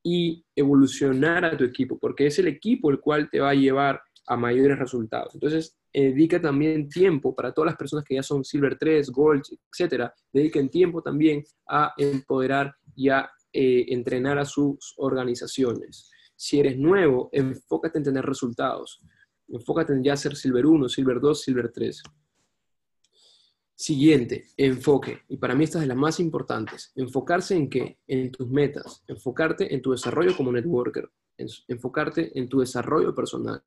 y 0.03 0.45
evolucionar 0.57 1.45
a 1.45 1.57
tu 1.57 1.65
equipo, 1.65 1.99
porque 1.99 2.27
es 2.27 2.39
el 2.39 2.49
equipo 2.49 2.91
el 2.91 3.01
cual 3.01 3.29
te 3.31 3.41
va 3.41 3.51
a 3.51 3.55
llevar 3.55 4.01
a 4.27 4.37
mayores 4.37 4.79
resultados. 4.79 5.35
Entonces, 5.35 5.77
dedica 5.93 6.41
también 6.41 6.89
tiempo 6.89 7.35
para 7.35 7.53
todas 7.53 7.67
las 7.67 7.77
personas 7.77 8.05
que 8.05 8.15
ya 8.15 8.23
son 8.23 8.45
Silver 8.45 8.79
3, 8.79 9.11
Gold, 9.11 9.43
etcétera, 9.73 10.15
dediquen 10.33 10.71
tiempo 10.71 11.03
también 11.03 11.43
a 11.69 11.93
empoderar 11.99 12.73
y 12.95 13.09
a 13.09 13.29
eh, 13.53 13.87
entrenar 13.89 14.39
a 14.39 14.45
sus 14.45 14.95
organizaciones. 14.99 16.11
Si 16.37 16.61
eres 16.61 16.79
nuevo, 16.79 17.29
enfócate 17.33 17.99
en 17.99 18.05
tener 18.05 18.25
resultados. 18.25 19.01
Enfócate 19.49 19.93
en 19.93 20.05
ya 20.05 20.17
ser 20.17 20.37
Silver 20.37 20.65
1, 20.65 20.89
Silver 20.89 21.21
2, 21.21 21.43
Silver 21.43 21.73
3. 21.73 22.03
Siguiente, 23.81 24.45
enfoque. 24.59 25.23
Y 25.31 25.39
para 25.39 25.55
mí 25.55 25.65
esta 25.65 25.79
es 25.79 25.85
de 25.85 25.89
las 25.89 25.97
más 25.97 26.21
importantes. 26.21 26.93
Enfocarse 26.97 27.57
en 27.57 27.71
qué? 27.71 27.97
En 28.07 28.31
tus 28.31 28.47
metas. 28.47 29.03
Enfocarte 29.09 29.75
en 29.75 29.81
tu 29.81 29.93
desarrollo 29.93 30.37
como 30.37 30.53
networker. 30.53 31.11
Enfocarte 31.67 32.39
en 32.39 32.47
tu 32.47 32.61
desarrollo 32.61 33.15
personal. 33.15 33.63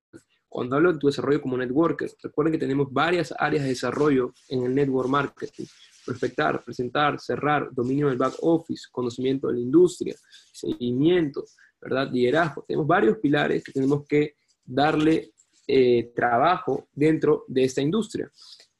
Cuando 0.47 0.75
hablo 0.75 0.93
de 0.93 0.99
tu 0.99 1.07
desarrollo 1.07 1.41
como 1.41 1.57
networker, 1.57 2.11
recuerden 2.21 2.51
que 2.51 2.59
tenemos 2.59 2.93
varias 2.93 3.33
áreas 3.39 3.63
de 3.63 3.69
desarrollo 3.69 4.31
en 4.49 4.61
el 4.61 4.75
network 4.75 5.09
marketing. 5.09 5.65
Prospectar, 6.05 6.63
presentar, 6.63 7.19
cerrar, 7.19 7.69
dominio 7.71 8.09
del 8.09 8.19
back 8.19 8.35
office, 8.41 8.83
conocimiento 8.91 9.47
de 9.47 9.55
la 9.55 9.61
industria, 9.61 10.15
seguimiento, 10.51 11.43
¿verdad? 11.81 12.11
Liderazgo. 12.11 12.63
Tenemos 12.67 12.85
varios 12.85 13.17
pilares 13.17 13.63
que 13.63 13.71
tenemos 13.71 14.05
que 14.07 14.35
darle 14.63 15.31
eh, 15.65 16.11
trabajo 16.15 16.87
dentro 16.93 17.45
de 17.47 17.63
esta 17.63 17.81
industria. 17.81 18.31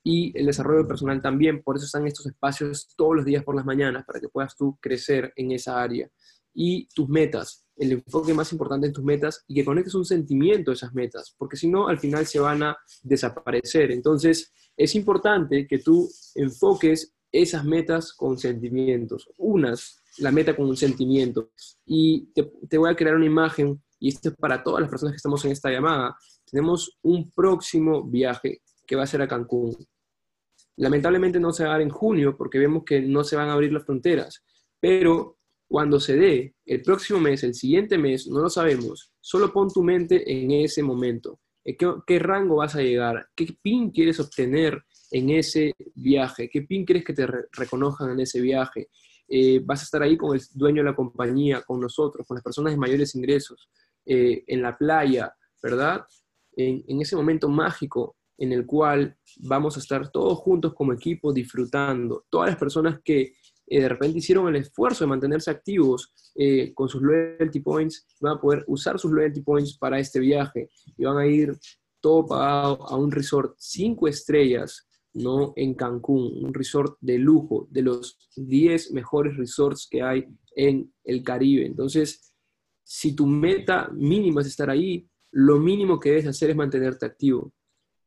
Y 0.04 0.38
el 0.38 0.48
desarrollo 0.48 0.88
personal 0.88 1.22
también, 1.22 1.64
por 1.64 1.78
eso 1.78 1.86
están 1.86 2.06
estos 2.06 2.26
espacios 2.26 2.94
todos 2.98 3.16
los 3.16 3.26
días 3.26 3.44
por 3.44 3.56
las 3.56 3.66
mañanas, 3.66 4.04
para 4.06 4.20
que 4.20 4.30
puedas 4.30 4.56
tú 4.56 4.78
crecer 4.82 5.32
en 5.36 5.52
esa 5.52 5.82
área. 5.82 6.10
Y 6.54 6.88
tus 6.94 7.08
metas, 7.08 7.66
el 7.78 7.94
enfoque 7.94 8.34
más 8.34 8.52
importante 8.52 8.88
en 8.88 8.94
tus 8.94 9.04
metas 9.04 9.44
y 9.48 9.56
que 9.56 9.66
conectes 9.66 9.96
un 9.96 10.06
sentimiento 10.06 10.72
a 10.72 10.74
esas 10.76 10.94
metas, 10.94 11.34
porque 11.38 11.58
si 11.58 11.68
no, 11.68 11.88
al 11.88 12.00
final 12.00 12.26
se 12.26 12.40
van 12.40 12.64
a 12.64 12.78
desaparecer. 13.02 13.92
Entonces, 13.92 14.52
es 14.76 14.96
importante 14.96 15.68
que 15.68 15.80
tú 15.80 16.10
enfoques 16.36 17.14
esas 17.32 17.66
metas 17.66 18.14
con 18.14 18.38
sentimientos, 18.38 19.28
unas, 19.38 20.04
la 20.20 20.32
meta 20.32 20.56
con 20.56 20.68
un 20.68 20.78
sentimiento. 20.78 21.50
Y 21.86 22.32
te, 22.34 22.78
voy 22.78 22.92
a 22.92 22.96
crear 22.96 23.16
una 23.16 23.26
imagen, 23.26 23.82
y 24.00 24.10
esto 24.10 24.30
es 24.30 24.36
para 24.36 24.64
todas 24.64 24.82
las 24.82 24.90
personas 24.90 25.14
que 25.14 25.18
estamos 25.18 25.44
en 25.46 25.52
esta 25.52 25.72
llamada. 25.72 26.16
Tenemos 26.50 27.00
un 27.02 27.32
próximo 27.32 28.04
viaje 28.04 28.62
que 28.86 28.96
va 28.96 29.04
a 29.04 29.08
ser 29.08 29.22
a 29.22 29.28
Cancún. 29.28 29.76
Lamentablemente 30.78 31.40
no 31.40 31.54
se 31.54 31.64
va 31.64 31.70
a 31.70 31.74
dar 31.74 31.82
en 31.82 31.90
junio 31.90 32.36
porque 32.38 32.60
vemos 32.60 32.84
que 32.84 33.02
no 33.02 33.24
se 33.24 33.36
van 33.36 33.50
a 33.50 33.54
abrir 33.54 33.72
las 33.72 33.86
fronteras, 33.86 34.44
pero 34.80 35.38
cuando 35.68 36.00
se 36.00 36.16
dé 36.16 36.56
el 36.66 36.82
próximo 36.82 37.20
mes, 37.20 37.44
el 37.44 37.54
siguiente 37.54 37.98
mes, 37.98 38.28
no 38.28 38.40
lo 38.42 38.50
sabemos, 38.50 39.12
solo 39.20 39.52
pon 39.52 39.70
tu 39.70 39.84
mente 39.84 40.32
en 40.32 40.52
ese 40.52 40.84
momento. 40.84 41.40
¿qué, 41.64 42.20
rango 42.20 42.58
vas 42.58 42.76
a 42.76 42.82
llegar? 42.82 43.28
¿Qué 43.36 43.48
pin 43.62 43.92
quieres 43.92 44.20
obtener 44.20 44.84
en 45.12 45.30
ese 45.30 45.74
viaje? 45.96 46.50
¿Qué 46.50 46.64
pin 46.64 46.86
quieres 46.86 47.06
que 47.06 47.14
te 47.14 47.28
reconozcan 47.52 48.12
en 48.12 48.20
ese 48.20 48.42
viaje? 48.42 48.90
Eh, 49.28 49.62
vas 49.64 49.82
a 49.82 49.84
estar 49.84 50.04
ahí 50.04 50.18
con 50.18 50.36
el 50.36 50.42
dueño 50.54 50.84
de 50.84 50.90
la 50.90 50.96
compañía, 50.96 51.62
con 51.62 51.80
nosotros, 51.80 52.28
con 52.28 52.36
las 52.36 52.44
personas 52.44 52.74
de 52.74 52.78
mayores 52.78 53.16
ingresos, 53.16 53.70
eh, 54.06 54.44
en 54.48 54.62
la 54.62 54.78
playa, 54.78 55.34
¿verdad? 55.62 56.06
En, 56.56 57.02
ese 57.02 57.16
momento 57.16 57.50
mágico 57.50 58.16
en 58.38 58.52
el 58.52 58.66
cual 58.66 59.18
vamos 59.38 59.78
a 59.78 59.80
estar 59.80 60.12
todos 60.12 60.38
juntos 60.40 60.74
como 60.74 60.94
equipo 60.94 61.32
disfrutando. 61.32 62.26
Todas 62.30 62.50
las 62.50 62.58
personas 62.58 63.00
que 63.04 63.34
eh, 63.68 63.82
de 63.82 63.90
repente 63.90 64.20
hicieron 64.20 64.48
el 64.48 64.58
esfuerzo 64.58 65.04
de 65.04 65.10
mantenerse 65.10 65.52
activos 65.52 66.14
eh, 66.36 66.74
con 66.74 66.90
sus 66.90 67.02
loyalty 67.02 67.60
points, 67.60 68.06
van 68.20 68.38
a 68.38 68.42
poder 68.42 68.64
usar 68.68 69.00
sus 69.00 69.12
loyalty 69.12 69.42
points 69.42 69.78
para 69.78 70.00
este 70.00 70.20
viaje 70.20 70.70
y 70.98 71.06
van 71.06 71.18
a 71.18 71.28
ir 71.28 71.58
todo 72.02 72.26
pagado 72.26 72.86
a 72.90 72.98
un 72.98 73.12
resort 73.12 73.56
cinco 73.58 74.08
estrellas, 74.08 74.88
¿no? 75.14 75.54
En 75.56 75.74
Cancún, 75.74 76.44
un 76.44 76.54
resort 76.54 76.98
de 77.00 77.18
lujo, 77.18 77.68
de 77.72 77.84
los 77.84 78.18
10 78.36 78.92
mejores 78.92 79.38
resorts 79.38 79.88
que 79.90 80.02
hay 80.02 80.26
en 80.56 80.92
el 81.06 81.24
Caribe. 81.24 81.66
Entonces, 81.66 82.34
si 82.84 83.16
tu 83.16 83.26
meta 83.26 83.90
mínima 83.94 84.42
es 84.42 84.48
estar 84.48 84.70
ahí, 84.70 85.08
lo 85.32 85.60
mínimo 85.60 86.00
que 86.00 86.10
debes 86.10 86.28
hacer 86.28 86.50
es 86.50 86.56
mantenerte 86.56 87.06
activo. 87.06 87.54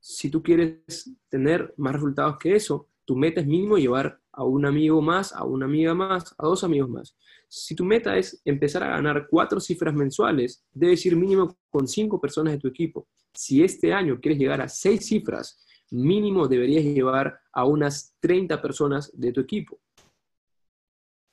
Si 0.08 0.30
tú 0.30 0.40
quieres 0.40 1.10
tener 1.28 1.74
más 1.76 1.94
resultados 1.94 2.38
que 2.38 2.54
eso, 2.54 2.86
tu 3.04 3.16
meta 3.16 3.40
es 3.40 3.46
mínimo 3.48 3.76
llevar 3.76 4.20
a 4.30 4.44
un 4.44 4.64
amigo 4.64 5.02
más, 5.02 5.32
a 5.32 5.42
una 5.42 5.66
amiga 5.66 5.94
más, 5.94 6.32
a 6.38 6.46
dos 6.46 6.62
amigos 6.62 6.88
más. 6.88 7.16
Si 7.48 7.74
tu 7.74 7.84
meta 7.84 8.16
es 8.16 8.40
empezar 8.44 8.84
a 8.84 8.90
ganar 8.90 9.26
cuatro 9.28 9.58
cifras 9.58 9.92
mensuales, 9.94 10.64
debes 10.72 11.04
ir 11.06 11.16
mínimo 11.16 11.58
con 11.70 11.88
cinco 11.88 12.20
personas 12.20 12.52
de 12.52 12.60
tu 12.60 12.68
equipo. 12.68 13.08
Si 13.34 13.64
este 13.64 13.92
año 13.92 14.20
quieres 14.20 14.38
llegar 14.38 14.60
a 14.60 14.68
seis 14.68 15.06
cifras, 15.06 15.66
mínimo 15.90 16.46
deberías 16.46 16.84
llevar 16.84 17.40
a 17.52 17.64
unas 17.64 18.14
30 18.20 18.62
personas 18.62 19.10
de 19.12 19.32
tu 19.32 19.40
equipo. 19.40 19.80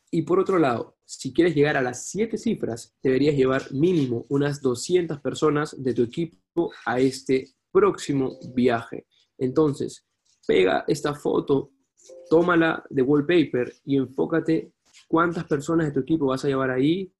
Y 0.10 0.24
por 0.24 0.40
otro 0.40 0.58
lado, 0.58 0.98
si 1.06 1.32
quieres 1.32 1.54
llegar 1.54 1.78
a 1.78 1.84
las 1.84 2.08
siete 2.08 2.40
cifras, 2.40 2.96
deberías 3.04 3.36
llevar 3.36 3.72
mínimo 3.72 4.26
unas 4.30 4.64
200 4.64 5.20
personas 5.20 5.76
de 5.78 5.94
tu 5.94 6.02
equipo 6.02 6.72
a 6.88 7.00
este 7.00 7.54
próximo 7.74 8.38
viaje. 8.54 9.08
Entonces, 9.38 10.06
pega 10.48 10.86
esta 10.88 11.14
foto 11.14 11.72
tómala 12.30 12.84
de 12.90 13.02
wallpaper 13.02 13.74
y 13.86 13.98
enfócate 13.98 14.74
cuántas 15.08 15.46
personas 15.46 15.88
de 15.88 15.94
tu 15.94 16.00
equipo 16.02 16.28
vas 16.28 16.44
a 16.46 16.48
llevar 16.48 16.70
ahí, 16.70 17.12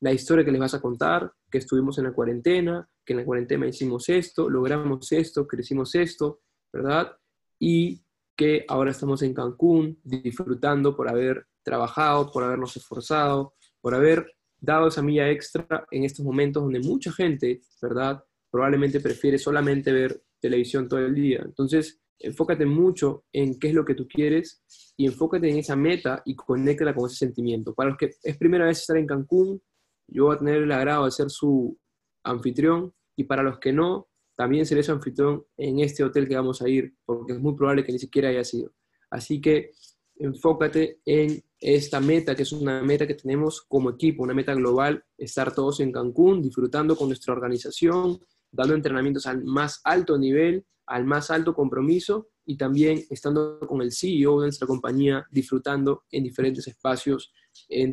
la 0.00 0.12
historia 0.12 0.44
que 0.44 0.52
les 0.52 0.60
vas 0.60 0.74
a 0.74 0.80
contar, 0.80 1.32
que 1.50 1.58
estuvimos 1.58 1.98
en 1.98 2.04
la 2.04 2.12
cuarentena, 2.12 2.88
que 3.04 3.12
en 3.12 3.18
la 3.18 3.24
cuarentena 3.24 3.66
hicimos 3.66 4.08
esto, 4.08 4.48
logramos 4.48 5.12
esto, 5.12 5.46
crecimos 5.46 5.94
esto, 5.94 6.40
¿verdad? 6.72 7.16
Y 7.58 8.02
que 8.36 8.64
ahora 8.68 8.92
estamos 8.92 9.22
en 9.22 9.34
Cancún 9.34 10.00
disfrutando 10.02 10.96
por 10.96 11.08
haber 11.08 11.46
trabajado, 11.62 12.30
por 12.32 12.44
habernos 12.44 12.76
esforzado, 12.76 13.54
por 13.80 13.94
haber 13.94 14.32
dado 14.58 14.88
esa 14.88 15.02
milla 15.02 15.28
extra 15.28 15.86
en 15.90 16.04
estos 16.04 16.24
momentos 16.24 16.62
donde 16.62 16.80
mucha 16.80 17.12
gente, 17.12 17.60
¿verdad? 17.82 18.24
Probablemente 18.50 19.00
prefiere 19.00 19.38
solamente 19.38 19.92
ver 19.92 20.22
televisión 20.40 20.88
todo 20.88 21.00
el 21.00 21.14
día. 21.14 21.42
Entonces, 21.44 22.00
enfócate 22.18 22.66
mucho 22.66 23.24
en 23.32 23.58
qué 23.58 23.68
es 23.68 23.74
lo 23.74 23.84
que 23.84 23.94
tú 23.94 24.06
quieres 24.06 24.62
y 24.96 25.06
enfócate 25.06 25.48
en 25.50 25.58
esa 25.58 25.76
meta 25.76 26.22
y 26.24 26.34
conéctala 26.34 26.94
con 26.94 27.06
ese 27.06 27.16
sentimiento. 27.16 27.74
Para 27.74 27.90
los 27.90 27.98
que 27.98 28.10
es 28.22 28.36
primera 28.36 28.66
vez 28.66 28.80
estar 28.80 28.96
en 28.96 29.06
Cancún, 29.06 29.62
yo 30.06 30.26
voy 30.26 30.34
a 30.34 30.38
tener 30.38 30.62
el 30.62 30.72
agrado 30.72 31.04
de 31.04 31.10
ser 31.10 31.30
su 31.30 31.78
anfitrión 32.24 32.92
y 33.16 33.24
para 33.24 33.42
los 33.42 33.58
que 33.58 33.72
no, 33.72 34.08
también 34.36 34.66
seré 34.66 34.82
su 34.82 34.92
anfitrión 34.92 35.44
en 35.56 35.80
este 35.80 36.02
hotel 36.02 36.28
que 36.28 36.36
vamos 36.36 36.62
a 36.62 36.68
ir, 36.68 36.94
porque 37.04 37.32
es 37.34 37.40
muy 37.40 37.54
probable 37.54 37.84
que 37.84 37.92
ni 37.92 37.98
siquiera 37.98 38.28
haya 38.28 38.44
sido. 38.44 38.72
Así 39.10 39.40
que 39.40 39.72
enfócate 40.16 41.00
en 41.04 41.42
esta 41.58 42.00
meta, 42.00 42.34
que 42.34 42.42
es 42.42 42.52
una 42.52 42.82
meta 42.82 43.06
que 43.06 43.14
tenemos 43.14 43.62
como 43.62 43.90
equipo, 43.90 44.22
una 44.22 44.34
meta 44.34 44.54
global, 44.54 45.04
estar 45.18 45.54
todos 45.54 45.80
en 45.80 45.92
Cancún, 45.92 46.42
disfrutando 46.42 46.96
con 46.96 47.08
nuestra 47.08 47.34
organización, 47.34 48.18
dando 48.50 48.74
entrenamientos 48.74 49.26
al 49.26 49.44
más 49.44 49.80
alto 49.84 50.18
nivel 50.18 50.64
al 50.90 51.04
más 51.04 51.30
alto 51.30 51.54
compromiso 51.54 52.30
y 52.44 52.56
también 52.56 53.04
estando 53.10 53.60
con 53.60 53.80
el 53.80 53.92
CEO 53.92 54.40
de 54.40 54.46
nuestra 54.46 54.66
compañía, 54.66 55.24
disfrutando 55.30 56.02
en 56.10 56.24
diferentes 56.24 56.66
espacios 56.66 57.32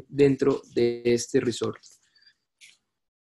dentro 0.08 0.62
de 0.74 1.04
este 1.06 1.40
resort. 1.40 1.78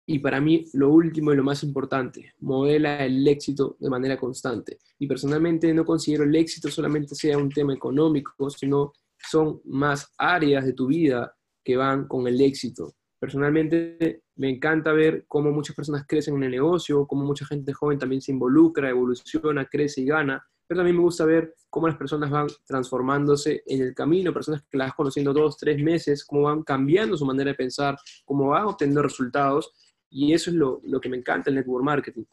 Y 0.07 0.17
para 0.17 0.41
mí, 0.41 0.65
lo 0.73 0.89
último 0.89 1.31
y 1.31 1.35
lo 1.35 1.43
más 1.43 1.63
importante, 1.63 2.33
modela 2.39 3.05
el 3.05 3.27
éxito 3.27 3.77
de 3.79 3.91
manera 3.91 4.17
constante. 4.17 4.79
Y 4.97 5.05
personalmente 5.05 5.71
no 5.71 5.85
considero 5.85 6.23
el 6.23 6.35
éxito 6.35 6.71
solamente 6.71 7.13
sea 7.13 7.37
un 7.37 7.51
tema 7.51 7.75
económico, 7.75 8.49
sino 8.49 8.93
son 9.29 9.61
más 9.65 10.11
áreas 10.17 10.65
de 10.65 10.73
tu 10.73 10.87
vida 10.87 11.31
que 11.63 11.77
van 11.77 12.07
con 12.07 12.27
el 12.27 12.41
éxito. 12.41 12.95
Personalmente 13.19 14.23
me 14.35 14.49
encanta 14.49 14.93
ver 14.93 15.25
cómo 15.27 15.51
muchas 15.51 15.75
personas 15.75 16.05
crecen 16.07 16.35
en 16.37 16.43
el 16.43 16.51
negocio, 16.51 17.05
cómo 17.05 17.25
mucha 17.25 17.45
gente 17.45 17.73
joven 17.73 17.99
también 17.99 18.21
se 18.21 18.31
involucra, 18.31 18.89
evoluciona, 18.89 19.65
crece 19.65 20.01
y 20.01 20.05
gana, 20.05 20.41
pero 20.65 20.79
también 20.79 20.97
me 20.97 21.03
gusta 21.03 21.25
ver 21.25 21.55
cómo 21.69 21.87
las 21.87 21.97
personas 21.97 22.29
van 22.29 22.47
transformándose 22.63 23.63
en 23.65 23.81
el 23.81 23.95
camino, 23.95 24.31
personas 24.31 24.63
que 24.69 24.77
las 24.77 24.89
vas 24.89 24.95
conociendo 24.95 25.33
dos, 25.33 25.57
tres 25.57 25.81
meses, 25.81 26.23
cómo 26.23 26.43
van 26.43 26.61
cambiando 26.61 27.17
su 27.17 27.25
manera 27.25 27.49
de 27.49 27.55
pensar, 27.55 27.97
cómo 28.23 28.49
van 28.49 28.65
obteniendo 28.65 29.01
resultados, 29.01 29.73
y 30.11 30.31
eso 30.31 30.51
es 30.51 30.55
lo, 30.55 30.79
lo 30.83 31.01
que 31.01 31.09
me 31.09 31.17
encanta 31.17 31.49
el 31.49 31.55
network 31.55 31.83
marketing. 31.83 32.23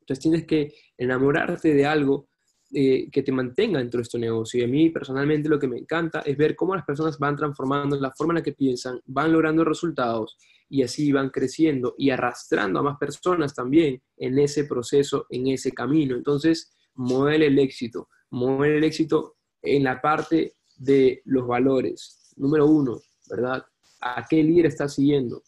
Entonces 0.00 0.22
tienes 0.22 0.46
que 0.46 0.72
enamorarte 0.96 1.74
de 1.74 1.84
algo 1.84 2.29
eh, 2.72 3.10
que 3.10 3.22
te 3.22 3.32
mantenga 3.32 3.80
dentro 3.80 3.98
de 3.98 4.02
este 4.02 4.18
negocio. 4.18 4.60
Y 4.60 4.64
a 4.64 4.68
mí 4.68 4.90
personalmente 4.90 5.48
lo 5.48 5.58
que 5.58 5.66
me 5.66 5.78
encanta 5.78 6.20
es 6.20 6.36
ver 6.36 6.54
cómo 6.54 6.74
las 6.74 6.84
personas 6.84 7.18
van 7.18 7.36
transformando 7.36 7.98
la 7.98 8.12
forma 8.12 8.32
en 8.32 8.36
la 8.36 8.42
que 8.42 8.52
piensan, 8.52 9.00
van 9.06 9.32
logrando 9.32 9.64
resultados 9.64 10.36
y 10.68 10.82
así 10.84 11.10
van 11.10 11.30
creciendo 11.30 11.96
y 11.98 12.10
arrastrando 12.10 12.78
a 12.78 12.82
más 12.82 12.96
personas 12.96 13.54
también 13.54 14.00
en 14.16 14.38
ese 14.38 14.64
proceso, 14.64 15.26
en 15.30 15.48
ese 15.48 15.72
camino. 15.72 16.14
Entonces, 16.14 16.72
modela 16.94 17.44
el 17.44 17.58
éxito, 17.58 18.08
modela 18.30 18.76
el 18.76 18.84
éxito 18.84 19.36
en 19.62 19.82
la 19.82 20.00
parte 20.00 20.54
de 20.76 21.22
los 21.24 21.46
valores. 21.46 22.32
Número 22.36 22.66
uno, 22.66 23.00
¿verdad? 23.28 23.64
¿A 24.00 24.24
qué 24.28 24.42
líder 24.44 24.66
estás 24.66 24.94
siguiendo? 24.94 25.42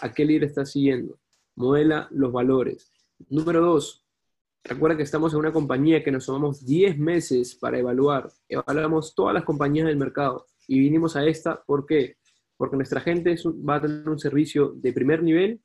¿A 0.00 0.12
qué 0.12 0.24
líder 0.24 0.44
estás 0.44 0.72
siguiendo? 0.72 1.20
Modela 1.54 2.08
los 2.10 2.32
valores. 2.32 2.90
Número 3.28 3.60
dos, 3.60 3.99
Recuerda 4.62 4.96
que 4.96 5.04
estamos 5.04 5.32
en 5.32 5.40
una 5.40 5.52
compañía 5.52 6.04
que 6.04 6.12
nos 6.12 6.26
tomamos 6.26 6.64
10 6.64 6.98
meses 6.98 7.54
para 7.54 7.78
evaluar. 7.78 8.30
Evaluamos 8.48 9.14
todas 9.14 9.34
las 9.34 9.44
compañías 9.44 9.86
del 9.86 9.96
mercado 9.96 10.46
y 10.68 10.78
vinimos 10.78 11.16
a 11.16 11.24
esta, 11.24 11.62
¿por 11.62 11.86
qué? 11.86 12.16
Porque 12.56 12.76
nuestra 12.76 13.00
gente 13.00 13.36
va 13.68 13.76
a 13.76 13.80
tener 13.80 14.08
un 14.08 14.18
servicio 14.18 14.72
de 14.76 14.92
primer 14.92 15.22
nivel. 15.22 15.62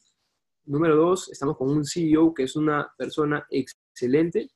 Número 0.66 0.96
dos, 0.96 1.30
estamos 1.30 1.58
con 1.58 1.70
un 1.70 1.86
CEO 1.86 2.34
que 2.34 2.44
es 2.44 2.56
una 2.56 2.90
persona 2.98 3.46
excelente. 3.50 4.50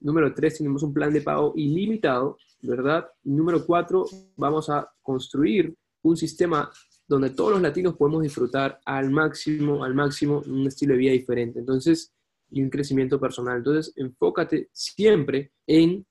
Número 0.00 0.32
tres, 0.34 0.58
tenemos 0.58 0.82
un 0.82 0.92
plan 0.92 1.12
de 1.12 1.22
pago 1.22 1.54
ilimitado, 1.56 2.36
¿verdad? 2.62 3.08
Número 3.24 3.64
cuatro, 3.64 4.04
vamos 4.36 4.68
a 4.68 4.88
construir 5.00 5.74
un 6.02 6.16
sistema 6.16 6.70
donde 7.08 7.30
todos 7.30 7.52
los 7.52 7.62
latinos 7.62 7.96
podemos 7.96 8.22
disfrutar 8.22 8.78
al 8.84 9.10
máximo, 9.10 9.82
al 9.82 9.94
máximo, 9.94 10.42
un 10.46 10.66
estilo 10.66 10.92
de 10.92 10.98
vida 10.98 11.12
diferente. 11.12 11.60
Entonces, 11.60 12.12
y 12.50 12.62
un 12.62 12.70
crecimiento 12.70 13.20
personal. 13.20 13.58
Entonces, 13.58 13.92
enfócate 13.96 14.68
siempre 14.72 15.52
en 15.66 16.06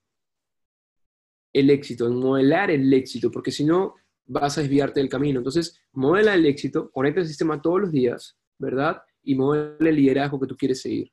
el 1.54 1.70
éxito, 1.70 2.08
en 2.08 2.16
modelar 2.16 2.70
el 2.72 2.94
éxito, 2.94 3.32
porque 3.32 3.52
si 3.52 3.64
no, 3.64 3.96
vas 4.26 4.58
a 4.58 4.62
desviarte 4.62 5.00
del 5.00 5.10
camino. 5.10 5.40
Entonces, 5.40 5.80
modela 5.94 6.34
el 6.34 6.46
éxito, 6.46 6.92
conecta 6.92 7.22
el 7.22 7.28
sistema 7.28 7.62
todos 7.62 7.82
los 7.82 7.92
días, 7.92 8.38
¿verdad? 8.58 9.02
Y 9.24 9.36
modela 9.36 9.90
el 9.90 9.96
liderazgo 9.96 10.40
que 10.40 10.48
tú 10.48 10.58
quieres 10.58 10.82
seguir. 10.82 11.12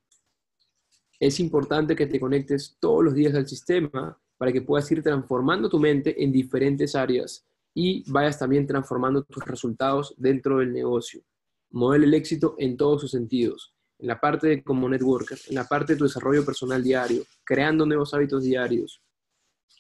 Es 1.21 1.39
importante 1.39 1.95
que 1.95 2.07
te 2.07 2.19
conectes 2.19 2.77
todos 2.81 3.05
los 3.05 3.15
días 3.15 3.35
al 3.35 3.47
sistema 3.47 4.19
para 4.37 4.53
que 4.53 4.63
puedas 4.63 4.91
ir 4.91 5.03
transformando 5.03 5.69
tu 5.69 5.79
mente 5.79 6.21
en 6.23 6.33
diferentes 6.33 6.97
áreas 6.97 7.47
y 7.75 8.11
vayas 8.11 8.39
también 8.39 8.67
transformando 8.67 9.23
tus 9.23 9.45
resultados 9.45 10.15
dentro 10.19 10.59
del 10.59 10.73
negocio. 10.73 11.23
Modela 11.71 12.07
el 12.07 12.15
éxito 12.15 12.57
en 12.59 12.77
todos 12.77 13.03
sus 13.03 13.13
sentidos 13.13 13.72
en 14.03 14.09
la 14.09 14.21
parte 14.21 14.49
de 14.49 14.63
como 14.65 14.89
networker, 14.89 15.39
en 15.49 15.55
la 15.55 15.65
parte 15.65 15.93
de 15.93 15.99
tu 16.01 16.05
desarrollo 16.05 16.45
personal 16.45 16.83
diario, 16.83 17.23
creando 17.45 17.87
nuevos 17.87 18.13
hábitos 18.13 18.43
diarios, 18.43 19.01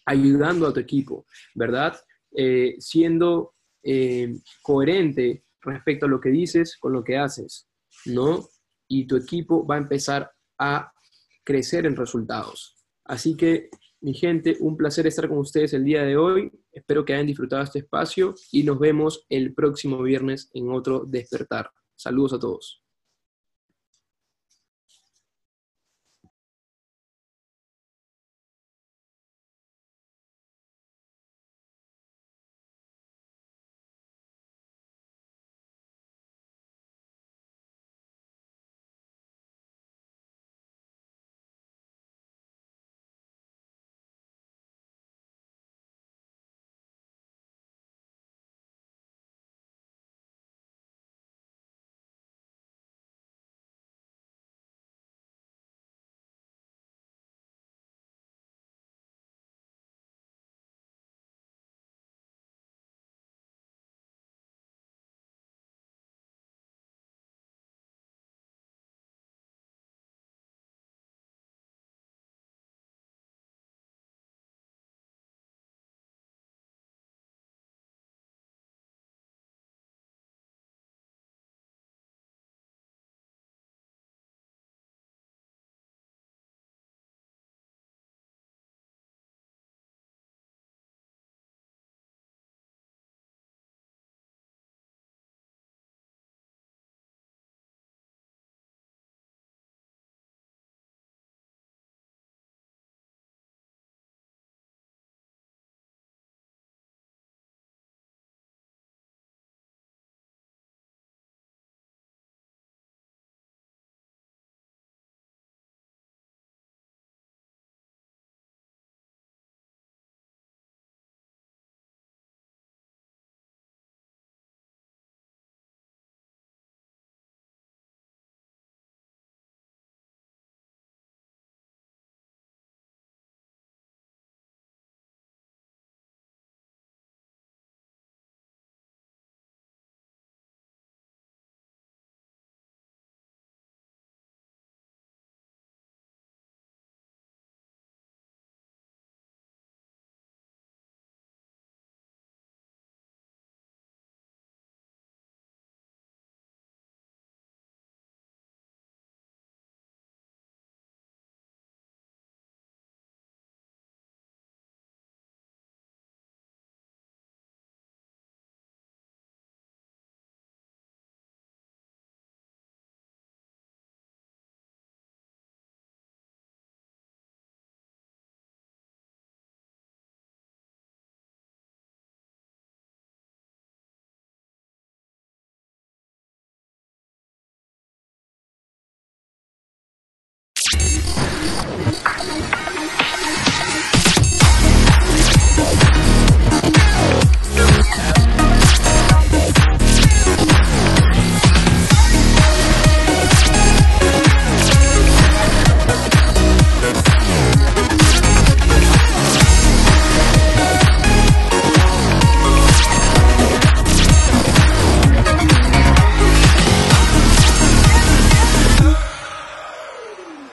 ayudando 0.06 0.68
a 0.68 0.72
tu 0.72 0.78
equipo, 0.78 1.26
¿verdad? 1.56 2.00
Eh, 2.30 2.76
siendo 2.78 3.54
eh, 3.82 4.32
coherente 4.62 5.44
respecto 5.60 6.06
a 6.06 6.08
lo 6.08 6.20
que 6.20 6.28
dices 6.30 6.76
con 6.78 6.92
lo 6.92 7.02
que 7.02 7.18
haces, 7.18 7.68
¿no? 8.06 8.48
Y 8.86 9.08
tu 9.08 9.16
equipo 9.16 9.66
va 9.66 9.74
a 9.74 9.78
empezar 9.78 10.30
a 10.56 10.92
crecer 11.42 11.84
en 11.84 11.96
resultados. 11.96 12.76
Así 13.04 13.36
que, 13.36 13.70
mi 14.00 14.14
gente, 14.14 14.56
un 14.60 14.76
placer 14.76 15.08
estar 15.08 15.28
con 15.28 15.38
ustedes 15.38 15.72
el 15.74 15.84
día 15.84 16.04
de 16.04 16.16
hoy. 16.16 16.50
Espero 16.72 17.04
que 17.04 17.14
hayan 17.14 17.26
disfrutado 17.26 17.62
este 17.64 17.80
espacio 17.80 18.34
y 18.52 18.62
nos 18.62 18.78
vemos 18.78 19.26
el 19.28 19.52
próximo 19.52 20.00
viernes 20.00 20.48
en 20.54 20.70
otro 20.70 21.04
despertar. 21.06 21.70
Saludos 21.96 22.34
a 22.34 22.38
todos. 22.38 22.81